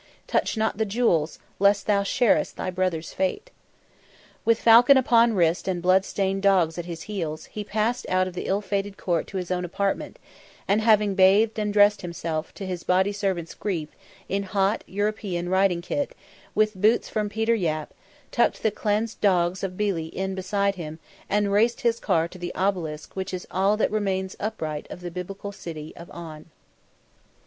Touch 0.25 0.57
not 0.57 0.79
the 0.79 0.83
jewels, 0.85 1.37
lest 1.59 1.85
thou 1.85 2.01
sharest 2.01 2.57
thy 2.57 2.71
brother's 2.71 3.13
fate." 3.13 3.51
With 4.43 4.57
falcon 4.59 4.97
upon 4.97 5.33
wrist 5.33 5.67
and 5.67 5.79
blood 5.79 6.05
stained 6.05 6.41
dogs 6.41 6.79
at 6.79 6.85
his 6.87 7.03
heels, 7.03 7.45
he 7.51 7.63
passed 7.63 8.07
out 8.09 8.27
of 8.27 8.33
the 8.33 8.47
ill 8.47 8.61
fated 8.61 8.97
court 8.97 9.27
to 9.27 9.37
his 9.37 9.51
own 9.51 9.63
apartment, 9.63 10.17
and, 10.67 10.81
having 10.81 11.13
bathed 11.13 11.59
and 11.59 11.71
dressed 11.71 12.01
himself, 12.01 12.51
to 12.55 12.65
his 12.65 12.83
body 12.83 13.11
servant's 13.11 13.53
grief, 13.53 13.89
in 14.27 14.41
hot, 14.41 14.83
European 14.87 15.49
riding 15.49 15.83
kit, 15.83 16.15
with 16.55 16.73
boots 16.81 17.07
from 17.07 17.29
Peter 17.29 17.53
Yapp, 17.53 17.93
tucked 18.31 18.63
the 18.63 18.71
cleansed 18.71 19.21
dogs 19.21 19.63
of 19.63 19.77
Billi 19.77 20.07
in 20.07 20.33
beside 20.33 20.73
him, 20.73 20.97
and 21.29 21.51
raced 21.51 21.81
his 21.81 21.99
car 21.99 22.27
to 22.27 22.39
the 22.39 22.51
Obelisk 22.55 23.15
which 23.15 23.35
is 23.35 23.45
all 23.51 23.77
that 23.77 23.91
remains 23.91 24.35
upright 24.39 24.87
of 24.89 25.01
the 25.01 25.11
Biblical 25.11 25.51
City 25.51 25.93
of 25.95 26.09
On. 26.09 26.47